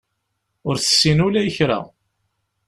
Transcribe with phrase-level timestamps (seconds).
[0.67, 1.79] Ur tessin ula i kra.